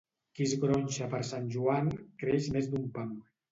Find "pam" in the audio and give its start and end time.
2.99-3.17